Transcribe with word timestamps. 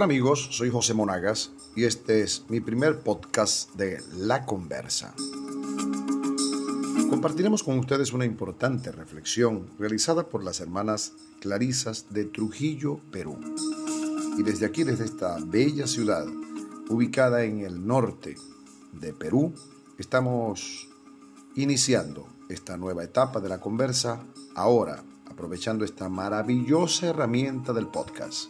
Hola 0.00 0.06
amigos, 0.06 0.48
soy 0.52 0.70
José 0.70 0.94
Monagas 0.94 1.50
y 1.76 1.84
este 1.84 2.22
es 2.22 2.46
mi 2.48 2.60
primer 2.60 3.00
podcast 3.00 3.74
de 3.74 4.02
La 4.16 4.46
Conversa. 4.46 5.12
Compartiremos 7.10 7.62
con 7.62 7.78
ustedes 7.78 8.14
una 8.14 8.24
importante 8.24 8.92
reflexión 8.92 9.68
realizada 9.78 10.22
por 10.22 10.42
las 10.42 10.60
hermanas 10.60 11.12
Clarisas 11.38 12.06
de 12.08 12.24
Trujillo, 12.24 12.98
Perú. 13.12 13.38
Y 14.38 14.42
desde 14.42 14.64
aquí, 14.64 14.84
desde 14.84 15.04
esta 15.04 15.36
bella 15.38 15.86
ciudad, 15.86 16.24
ubicada 16.88 17.44
en 17.44 17.60
el 17.60 17.86
norte 17.86 18.38
de 18.92 19.12
Perú, 19.12 19.52
estamos 19.98 20.88
iniciando 21.56 22.26
esta 22.48 22.78
nueva 22.78 23.04
etapa 23.04 23.38
de 23.40 23.50
la 23.50 23.60
conversa 23.60 24.24
ahora, 24.54 25.04
aprovechando 25.30 25.84
esta 25.84 26.08
maravillosa 26.08 27.08
herramienta 27.08 27.74
del 27.74 27.88
podcast. 27.88 28.48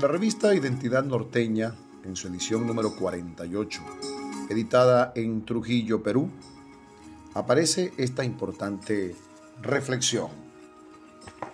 En 0.00 0.06
la 0.06 0.12
revista 0.12 0.54
Identidad 0.54 1.04
Norteña, 1.04 1.74
en 2.04 2.16
su 2.16 2.28
edición 2.28 2.66
número 2.66 2.96
48, 2.96 3.82
editada 4.48 5.12
en 5.14 5.44
Trujillo, 5.44 6.02
Perú, 6.02 6.30
aparece 7.34 7.92
esta 7.98 8.24
importante 8.24 9.14
reflexión 9.60 10.28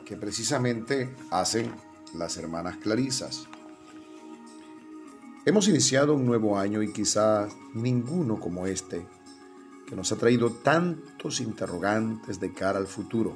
que 0.05 0.17
precisamente 0.17 1.13
hacen 1.33 1.73
las 2.15 2.37
hermanas 2.37 2.77
Clarisas. 2.77 3.49
Hemos 5.45 5.67
iniciado 5.67 6.15
un 6.15 6.25
nuevo 6.25 6.57
año 6.57 6.85
y 6.85 6.93
quizás 6.93 7.53
ninguno 7.75 8.39
como 8.39 8.69
este, 8.69 9.05
que 9.89 9.97
nos 9.97 10.13
ha 10.13 10.17
traído 10.19 10.53
tantos 10.53 11.41
interrogantes 11.41 12.39
de 12.39 12.53
cara 12.53 12.79
al 12.79 12.87
futuro. 12.87 13.35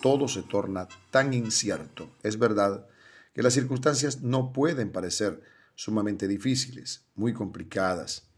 Todo 0.00 0.28
se 0.28 0.40
torna 0.40 0.88
tan 1.10 1.34
incierto. 1.34 2.08
Es 2.22 2.38
verdad 2.38 2.86
que 3.32 3.42
las 3.42 3.54
circunstancias 3.54 4.22
no 4.22 4.52
pueden 4.52 4.92
parecer 4.92 5.42
sumamente 5.74 6.28
difíciles, 6.28 7.06
muy 7.14 7.32
complicadas, 7.32 8.30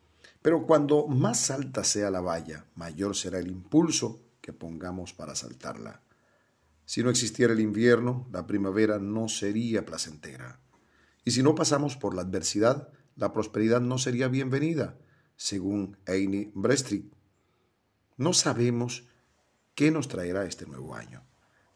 pero 0.43 0.67
cuando 0.67 1.07
más 1.07 1.51
alta 1.51 1.85
sea 1.85 2.11
la 2.11 2.21
valla, 2.21 2.67
mayor 2.75 3.17
será 3.17 3.39
el 3.39 3.49
impulso 3.49 4.21
que 4.41 4.53
pongamos 4.53 5.13
para 5.13 5.37
saltarla. 5.37 6.03
Si 6.85 7.03
no 7.03 7.11
existiera 7.11 7.53
el 7.53 7.61
invierno, 7.61 8.29
la 8.33 8.47
primavera 8.47 8.99
no 8.99 9.29
sería 9.29 9.87
placentera. 9.87 10.61
Y 11.25 11.31
si 11.31 11.43
no 11.45 11.55
pasamos 11.55 11.97
por 11.97 12.15
la 12.15 12.23
adversidad, 12.23 12.93
la 13.15 13.33
prosperidad 13.33 13.81
no 13.81 13.99
sería 13.99 14.27
bienvenida, 14.27 14.99
según 15.37 15.97
Heini 16.07 16.51
Brestrick. 16.55 17.05
No 18.17 18.33
sabemos 18.33 19.07
qué 19.77 19.93
nos 19.93 20.09
traerá 20.09 20.45
este 20.45 20.67
nuevo 20.67 20.97
año. 20.97 21.25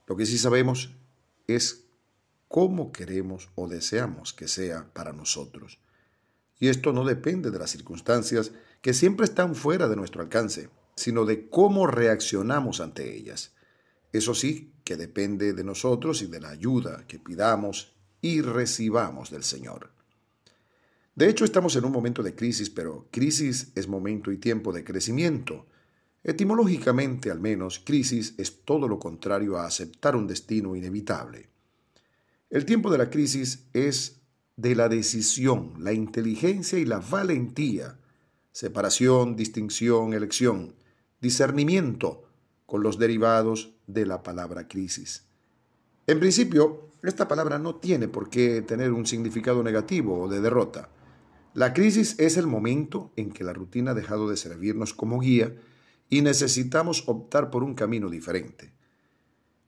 Lo 0.07 0.17
que 0.17 0.27
sí 0.27 0.39
sabemos 0.39 0.97
es 1.47 1.86
cómo 2.49 2.93
queremos 2.93 3.51
o 3.55 3.69
deseamos 3.69 4.33
que 4.33 4.49
sea 4.49 4.89
para 4.93 5.13
nosotros. 5.13 5.79
Y 6.59 6.69
esto 6.69 6.93
no 6.93 7.05
depende 7.05 7.51
de 7.51 7.59
las 7.59 7.71
circunstancias 7.71 8.53
que 8.81 8.95
siempre 8.95 9.25
están 9.25 9.55
fuera 9.55 9.89
de 9.89 9.97
nuestro 9.97 10.23
alcance, 10.23 10.71
sino 10.95 11.25
de 11.25 11.49
cómo 11.49 11.87
reaccionamos 11.87 12.81
ante 12.81 13.15
ellas. 13.15 13.53
Eso 14.13 14.35
sí 14.35 14.73
que 14.85 14.97
depende 14.97 15.53
de 15.53 15.65
nosotros 15.65 16.23
y 16.23 16.27
de 16.27 16.41
la 16.41 16.51
ayuda 16.51 17.05
que 17.07 17.19
pidamos 17.19 17.95
y 18.23 18.41
recibamos 18.41 19.31
del 19.31 19.45
Señor. 19.45 19.91
De 21.15 21.29
hecho, 21.29 21.45
estamos 21.45 21.75
en 21.77 21.85
un 21.85 21.93
momento 21.93 22.23
de 22.23 22.35
crisis, 22.35 22.71
pero 22.71 23.09
crisis 23.11 23.73
es 23.75 23.89
momento 23.89 24.31
y 24.33 24.39
tiempo 24.39 24.73
de 24.73 24.85
crecimiento. 24.85 25.67
Etimológicamente, 26.23 27.31
al 27.31 27.41
menos, 27.41 27.81
crisis 27.85 28.35
es 28.39 28.65
todo 28.65 28.87
lo 28.87 28.99
contrario 28.99 29.57
a 29.57 29.67
aceptar 29.67 30.15
un 30.15 30.27
destino 30.27 30.77
inevitable. 30.77 31.49
El 32.57 32.65
tiempo 32.65 32.91
de 32.91 32.97
la 32.97 33.11
crisis 33.11 33.67
es 33.75 34.23
de 34.57 34.75
la 34.75 34.89
decisión, 34.89 35.75
la 35.79 35.93
inteligencia 35.93 36.79
y 36.79 36.87
la 36.87 37.01
valentía, 37.01 37.99
separación, 38.51 39.37
distinción, 39.37 40.15
elección, 40.15 40.75
discernimiento 41.21 42.25
con 42.65 42.83
los 42.83 42.99
derivados 42.99 43.75
de 43.87 44.07
la 44.07 44.23
palabra 44.23 44.69
crisis. 44.69 45.27
En 46.07 46.19
principio, 46.19 46.89
esta 47.03 47.29
palabra 47.29 47.59
no 47.59 47.75
tiene 47.75 48.09
por 48.09 48.31
qué 48.31 48.63
tener 48.63 48.91
un 48.91 49.05
significado 49.05 49.63
negativo 49.63 50.23
o 50.23 50.27
de 50.27 50.41
derrota. 50.41 50.89
La 51.53 51.75
crisis 51.75 52.19
es 52.19 52.39
el 52.39 52.47
momento 52.47 53.13
en 53.17 53.33
que 53.33 53.45
la 53.45 53.53
rutina 53.53 53.91
ha 53.91 53.95
dejado 53.95 54.31
de 54.31 54.39
servirnos 54.39 54.95
como 54.95 55.21
guía 55.21 55.55
y 56.09 56.23
necesitamos 56.23 57.05
optar 57.07 57.51
por 57.51 57.63
un 57.63 57.75
camino 57.75 58.09
diferente. 58.09 58.76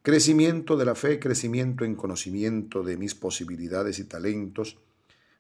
Crecimiento 0.09 0.79
de 0.79 0.87
la 0.87 0.95
fe, 0.95 1.21
crecimiento 1.21 1.85
en 1.85 1.95
conocimiento 1.95 2.83
de 2.83 2.97
mis 2.97 3.15
posibilidades 3.15 3.99
y 3.99 4.05
talentos, 4.05 4.79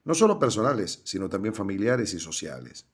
no 0.05 0.13
solo 0.13 0.39
personales, 0.39 1.01
sino 1.05 1.31
también 1.31 1.55
familiares 1.55 2.13
y 2.13 2.21
sociales. 2.21 2.85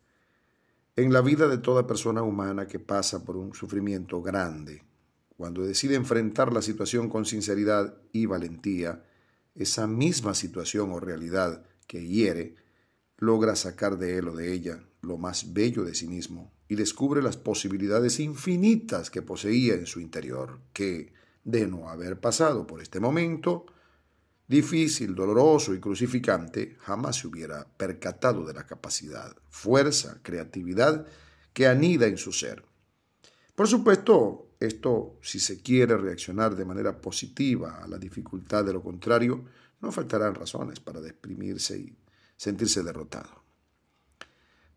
En 0.95 1.13
la 1.13 1.21
vida 1.21 1.49
de 1.49 1.59
toda 1.59 1.85
persona 1.85 2.23
humana 2.23 2.69
que 2.69 2.79
pasa 2.79 3.25
por 3.25 3.37
un 3.37 3.55
sufrimiento 3.55 4.23
grande, 4.23 4.85
cuando 5.37 5.63
decide 5.63 5.97
enfrentar 5.97 6.53
la 6.53 6.63
situación 6.63 7.09
con 7.09 7.25
sinceridad 7.25 7.99
y 8.13 8.27
valentía, 8.27 9.03
esa 9.57 9.89
misma 9.89 10.35
situación 10.35 10.93
o 10.93 11.01
realidad 11.01 11.65
que 11.89 12.07
hiere, 12.07 12.55
logra 13.19 13.57
sacar 13.57 13.99
de 13.99 14.19
él 14.19 14.29
o 14.29 14.37
de 14.37 14.53
ella 14.53 14.85
lo 15.03 15.19
más 15.19 15.53
bello 15.53 15.83
de 15.83 15.97
sí 15.97 16.07
mismo 16.07 16.53
y 16.69 16.77
descubre 16.77 17.21
las 17.21 17.37
posibilidades 17.37 18.21
infinitas 18.21 19.11
que 19.11 19.23
poseía 19.23 19.75
en 19.75 19.87
su 19.87 19.99
interior, 19.99 20.61
que, 20.73 21.24
de 21.45 21.67
no 21.67 21.89
haber 21.89 22.19
pasado 22.19 22.67
por 22.67 22.81
este 22.81 23.01
momento 23.01 23.67
difícil, 24.47 25.15
doloroso 25.15 25.75
y 25.75 25.81
crucificante, 25.81 26.77
jamás 26.81 27.17
se 27.17 27.29
hubiera 27.29 27.67
percatado 27.77 28.45
de 28.45 28.55
la 28.55 28.67
capacidad, 28.67 29.35
fuerza, 29.49 30.21
creatividad 30.23 31.07
que 31.53 31.67
anida 31.67 32.07
en 32.07 32.19
su 32.19 32.33
ser. 32.33 32.65
Por 33.55 33.69
supuesto, 33.69 34.51
esto, 34.61 35.19
si 35.23 35.39
se 35.39 35.63
quiere 35.63 35.97
reaccionar 35.97 36.57
de 36.57 36.65
manera 36.65 37.01
positiva 37.01 37.83
a 37.83 37.89
la 37.89 37.99
dificultad, 37.99 38.65
de 38.65 38.73
lo 38.73 38.83
contrario, 38.83 39.45
no 39.81 39.93
faltarán 39.93 40.35
razones 40.35 40.81
para 40.81 41.01
deprimirse 41.01 41.79
y 41.79 41.97
sentirse 42.37 42.83
derrotado. 42.83 43.45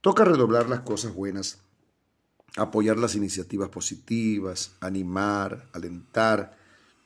Toca 0.01 0.23
redoblar 0.23 0.69
las 0.69 0.81
cosas 0.81 1.13
buenas 1.13 1.59
apoyar 2.57 2.97
las 2.97 3.15
iniciativas 3.15 3.69
positivas, 3.69 4.71
animar, 4.81 5.67
alentar, 5.73 6.57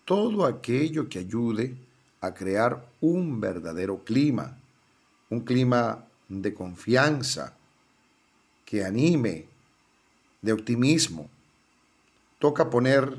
todo 0.06 0.46
aquello 0.46 1.10
que 1.10 1.20
ayude 1.20 1.76
a 2.22 2.34
crear 2.34 2.90
un 3.02 3.42
verdadero 3.42 4.04
clima, 4.04 4.58
un 5.30 5.42
clima 5.42 6.08
de 6.30 6.54
confianza, 6.54 7.58
que 8.66 8.86
anime, 8.86 9.48
de 10.42 10.54
optimismo. 10.54 11.30
Toca 12.40 12.70
poner 12.70 13.18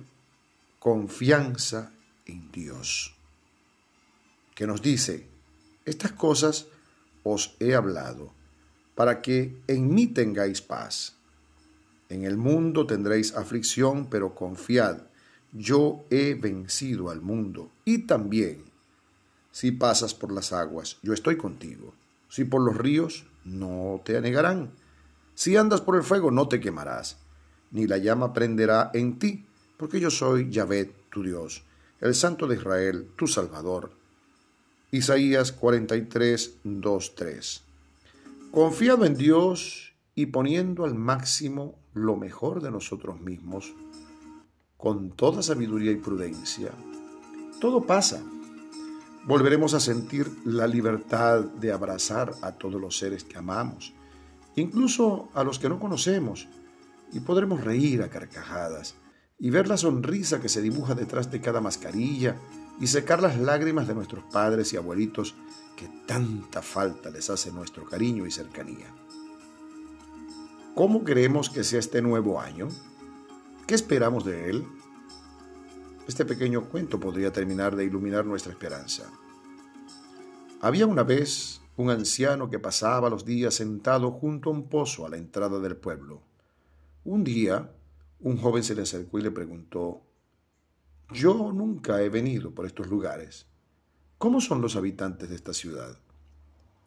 confianza 0.78 1.92
en 2.26 2.50
Dios, 2.50 3.14
que 4.54 4.66
nos 4.66 4.80
dice, 4.80 5.26
estas 5.84 6.12
cosas 6.12 6.66
os 7.22 7.54
he 7.60 7.74
hablado, 7.74 8.32
para 8.94 9.20
que 9.20 9.60
en 9.66 9.94
mí 9.94 10.06
tengáis 10.06 10.62
paz. 10.62 11.14
En 12.12 12.24
el 12.24 12.36
mundo 12.36 12.86
tendréis 12.86 13.34
aflicción, 13.34 14.04
pero 14.10 14.34
confiad, 14.34 14.98
yo 15.50 16.04
he 16.10 16.34
vencido 16.34 17.08
al 17.08 17.22
mundo. 17.22 17.70
Y 17.86 18.00
también, 18.00 18.64
si 19.50 19.72
pasas 19.72 20.12
por 20.12 20.30
las 20.30 20.52
aguas, 20.52 20.98
yo 21.00 21.14
estoy 21.14 21.38
contigo. 21.38 21.94
Si 22.28 22.44
por 22.44 22.60
los 22.60 22.76
ríos, 22.76 23.24
no 23.46 24.02
te 24.04 24.18
anegarán. 24.18 24.72
Si 25.34 25.56
andas 25.56 25.80
por 25.80 25.96
el 25.96 26.02
fuego, 26.02 26.30
no 26.30 26.48
te 26.48 26.60
quemarás, 26.60 27.16
ni 27.70 27.86
la 27.86 27.96
llama 27.96 28.34
prenderá 28.34 28.90
en 28.92 29.18
ti, 29.18 29.46
porque 29.78 29.98
yo 29.98 30.10
soy 30.10 30.50
Yahvé, 30.50 30.92
tu 31.08 31.22
Dios, 31.22 31.64
el 32.02 32.14
Santo 32.14 32.46
de 32.46 32.56
Israel, 32.56 33.08
tu 33.16 33.26
Salvador. 33.26 33.90
Isaías 34.90 35.50
43, 35.50 36.58
2, 36.62 37.14
3. 37.14 37.62
Confiado 38.50 39.06
en 39.06 39.16
Dios 39.16 39.91
y 40.14 40.26
poniendo 40.26 40.84
al 40.84 40.94
máximo 40.94 41.78
lo 41.94 42.16
mejor 42.16 42.62
de 42.62 42.70
nosotros 42.70 43.20
mismos, 43.20 43.74
con 44.76 45.10
toda 45.12 45.42
sabiduría 45.42 45.92
y 45.92 45.96
prudencia, 45.96 46.70
todo 47.60 47.82
pasa. 47.82 48.22
Volveremos 49.24 49.74
a 49.74 49.80
sentir 49.80 50.28
la 50.44 50.66
libertad 50.66 51.44
de 51.44 51.70
abrazar 51.70 52.34
a 52.42 52.52
todos 52.52 52.80
los 52.80 52.98
seres 52.98 53.22
que 53.22 53.38
amamos, 53.38 53.94
incluso 54.56 55.28
a 55.34 55.44
los 55.44 55.58
que 55.58 55.68
no 55.68 55.78
conocemos, 55.78 56.48
y 57.12 57.20
podremos 57.20 57.62
reír 57.62 58.02
a 58.02 58.08
carcajadas 58.08 58.96
y 59.38 59.50
ver 59.50 59.68
la 59.68 59.76
sonrisa 59.76 60.40
que 60.40 60.48
se 60.48 60.62
dibuja 60.62 60.94
detrás 60.94 61.30
de 61.30 61.40
cada 61.40 61.60
mascarilla 61.60 62.36
y 62.80 62.86
secar 62.86 63.22
las 63.22 63.38
lágrimas 63.38 63.86
de 63.86 63.94
nuestros 63.94 64.24
padres 64.32 64.72
y 64.72 64.76
abuelitos 64.76 65.34
que 65.76 65.88
tanta 66.06 66.62
falta 66.62 67.10
les 67.10 67.30
hace 67.30 67.52
nuestro 67.52 67.84
cariño 67.84 68.26
y 68.26 68.30
cercanía. 68.30 69.01
¿Cómo 70.74 71.04
queremos 71.04 71.50
que 71.50 71.64
sea 71.64 71.80
este 71.80 72.00
nuevo 72.00 72.40
año? 72.40 72.68
¿Qué 73.66 73.74
esperamos 73.74 74.24
de 74.24 74.48
él? 74.48 74.66
Este 76.08 76.24
pequeño 76.24 76.70
cuento 76.70 76.98
podría 76.98 77.30
terminar 77.30 77.76
de 77.76 77.84
iluminar 77.84 78.24
nuestra 78.24 78.52
esperanza. 78.52 79.04
Había 80.62 80.86
una 80.86 81.02
vez 81.02 81.60
un 81.76 81.90
anciano 81.90 82.48
que 82.48 82.58
pasaba 82.58 83.10
los 83.10 83.26
días 83.26 83.52
sentado 83.52 84.12
junto 84.12 84.48
a 84.48 84.54
un 84.54 84.70
pozo 84.70 85.04
a 85.04 85.10
la 85.10 85.18
entrada 85.18 85.58
del 85.58 85.76
pueblo. 85.76 86.22
Un 87.04 87.22
día, 87.22 87.70
un 88.20 88.38
joven 88.38 88.64
se 88.64 88.74
le 88.74 88.82
acercó 88.82 89.18
y 89.18 89.22
le 89.22 89.30
preguntó, 89.30 90.00
Yo 91.12 91.52
nunca 91.52 92.00
he 92.00 92.08
venido 92.08 92.54
por 92.54 92.64
estos 92.64 92.86
lugares. 92.86 93.46
¿Cómo 94.16 94.40
son 94.40 94.62
los 94.62 94.74
habitantes 94.76 95.28
de 95.28 95.34
esta 95.34 95.52
ciudad? 95.52 95.98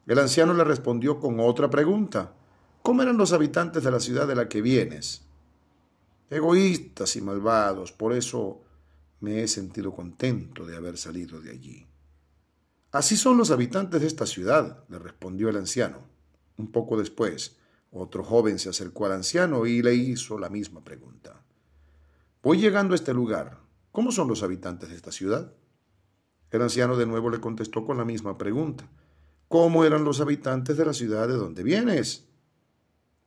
El 0.08 0.18
anciano 0.18 0.56
le 0.56 0.64
respondió 0.64 1.20
con 1.20 1.40
otra 1.40 1.70
pregunta. 1.70 2.34
¿Cómo 2.86 3.02
eran 3.02 3.18
los 3.18 3.34
habitantes 3.34 3.84
de 3.84 3.90
la 3.90 4.00
ciudad 4.00 4.28
de 4.28 4.36
la 4.36 4.48
que 4.48 4.62
vienes? 4.62 5.24
Egoístas 6.30 7.16
y 7.16 7.22
malvados, 7.22 7.92
por 7.92 8.14
eso 8.14 8.62
me 9.22 9.42
he 9.42 9.48
sentido 9.48 9.92
contento 9.92 10.68
de 10.68 10.78
haber 10.78 10.96
salido 11.00 11.42
de 11.42 11.50
allí. 11.50 11.88
Así 12.92 13.18
son 13.18 13.38
los 13.40 13.50
habitantes 13.50 14.02
de 14.02 14.06
esta 14.08 14.28
ciudad, 14.28 14.84
le 14.88 15.00
respondió 15.00 15.50
el 15.50 15.58
anciano. 15.58 15.98
Un 16.58 16.72
poco 16.72 16.96
después, 16.96 17.58
otro 17.90 18.24
joven 18.24 18.60
se 18.60 18.70
acercó 18.70 19.08
al 19.08 19.14
anciano 19.14 19.66
y 19.66 19.82
le 19.82 19.96
hizo 19.96 20.38
la 20.38 20.50
misma 20.50 20.84
pregunta. 20.84 21.42
Voy 22.44 22.60
llegando 22.60 22.94
a 22.94 22.98
este 22.98 23.16
lugar. 23.16 23.58
¿Cómo 23.92 24.12
son 24.12 24.28
los 24.28 24.44
habitantes 24.44 24.90
de 24.90 24.96
esta 24.96 25.12
ciudad? 25.12 25.52
El 26.52 26.62
anciano 26.62 26.96
de 26.98 27.08
nuevo 27.08 27.32
le 27.32 27.40
contestó 27.40 27.84
con 27.84 27.98
la 27.98 28.06
misma 28.06 28.38
pregunta. 28.38 28.88
¿Cómo 29.48 29.86
eran 29.86 30.04
los 30.04 30.22
habitantes 30.22 30.78
de 30.78 30.86
la 30.86 30.94
ciudad 30.94 31.28
de 31.28 31.34
donde 31.34 31.64
vienes? 31.64 32.25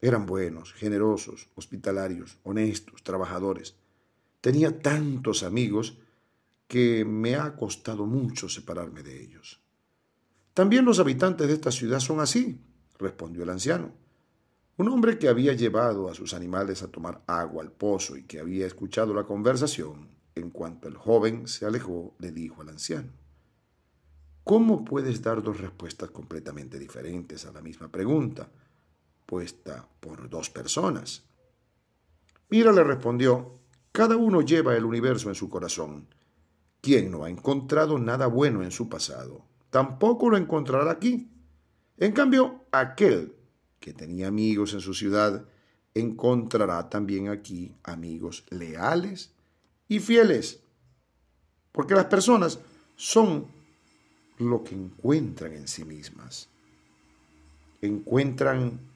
Eran 0.01 0.27
buenos, 0.27 0.73
generosos, 0.73 1.49
hospitalarios, 1.57 2.39
honestos, 2.45 3.03
trabajadores. 3.03 3.75
Tenía 4.41 4.79
tantos 4.79 5.43
amigos 5.43 5.99
que 6.69 7.05
me 7.05 7.35
ha 7.35 7.57
costado 7.57 8.07
mucho 8.07 8.49
separarme 8.49 9.03
de 9.03 9.21
ellos. 9.21 9.61
También 10.55 10.85
los 10.85 11.01
habitantes 11.01 11.49
de 11.49 11.55
esta 11.55 11.73
ciudad 11.73 11.99
son 11.99 12.21
así, 12.21 12.61
respondió 12.99 13.43
el 13.43 13.51
anciano. 13.51 13.93
Un 14.77 14.89
hombre 14.89 15.19
que 15.19 15.29
había 15.29 15.55
llevado 15.55 16.09
a 16.09 16.15
sus 16.15 16.35
animales 16.35 16.83
a 16.83 16.89
tomar 16.89 17.23
agua 17.27 17.63
al 17.63 17.73
pozo 17.73 18.17
y 18.17 18.25
que 18.25 18.39
había 18.39 18.67
escuchado 18.67 19.13
la 19.15 19.25
conversación, 19.25 20.11
en 20.37 20.51
cuanto 20.51 20.87
el 20.87 20.97
joven 20.97 21.49
se 21.49 21.67
alejó, 21.67 22.15
le 22.19 22.31
dijo 22.31 22.63
al 22.63 22.69
anciano, 22.69 23.13
¿Cómo 24.45 24.85
puedes 24.85 25.21
dar 25.21 25.43
dos 25.43 25.61
respuestas 25.61 26.11
completamente 26.11 26.79
diferentes 26.79 27.45
a 27.45 27.53
la 27.53 27.61
misma 27.61 27.89
pregunta? 27.89 28.49
Puesta 29.29 29.87
por 30.01 30.31
dos 30.31 30.49
personas. 30.49 31.23
Mira, 32.49 32.73
le 32.73 32.83
respondió, 32.83 33.61
cada 33.93 34.17
uno 34.17 34.41
lleva 34.41 34.75
el 34.75 34.87
universo 34.87 35.29
en 35.29 35.35
su 35.35 35.51
corazón. 35.51 36.09
Quien 36.81 37.11
no 37.11 37.25
ha 37.25 37.31
encontrado 37.31 37.99
nada 37.99 38.27
bueno 38.27 38.63
en 38.63 38.71
su 38.71 38.89
pasado, 38.89 39.45
tampoco 39.69 40.31
lo 40.31 40.39
encontrará 40.39 40.91
aquí. 40.91 41.31
En 41.99 42.13
cambio, 42.13 42.65
aquel 42.73 43.35
que 43.81 43.93
tenía 43.93 44.29
amigos 44.29 44.73
en 44.73 44.81
su 44.81 44.95
ciudad, 44.95 45.47
encontrará 45.93 46.89
también 46.89 47.29
aquí 47.29 47.75
amigos 47.83 48.47
leales 48.49 49.35
y 49.89 49.99
fieles. 50.01 50.63
Porque 51.71 51.95
las 51.95 52.07
personas 52.07 52.61
son 52.97 53.47
lo 54.39 54.65
que 54.65 54.75
encuentran 54.75 55.53
en 55.53 55.69
sí 55.69 55.85
mismas. 55.85 56.49
Encuentran 57.83 58.88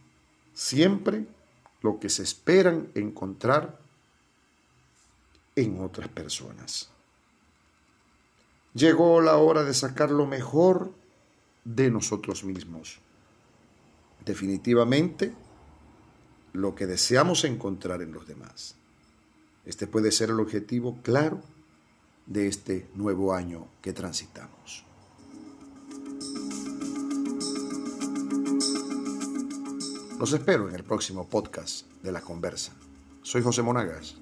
siempre 0.55 1.27
lo 1.83 1.99
que 1.99 2.09
se 2.09 2.23
esperan 2.23 2.89
encontrar 2.95 3.79
en 5.57 5.81
otras 5.81 6.09
personas. 6.09 6.91
Llegó 8.75 9.21
la 9.21 9.37
hora 9.37 9.65
de 9.65 9.75
sacar 9.75 10.11
lo 10.11 10.27
mejor 10.27 10.93
de 11.65 11.91
nosotros 11.91 12.45
mismos. 12.45 13.01
Definitivamente, 14.25 15.35
lo 16.53 16.75
que 16.75 16.87
deseamos 16.87 17.45
encontrar 17.45 18.03
en 18.03 18.13
los 18.13 18.27
demás. 18.27 18.77
Este 19.65 19.87
puede 19.87 20.11
ser 20.11 20.31
el 20.31 20.41
objetivo 20.41 20.99
claro 21.03 21.41
de 22.27 22.47
este 22.47 22.89
nuevo 22.95 23.35
año 23.35 23.67
que 23.81 23.93
transitamos. 23.93 24.85
Los 30.23 30.33
espero 30.33 30.69
en 30.69 30.77
el 30.77 30.85
próximo 30.85 31.27
podcast 31.27 31.85
de 32.01 32.13
La 32.13 32.21
Conversa. 32.21 32.73
Soy 33.23 33.43
José 33.43 33.61
Monagas 33.61 34.15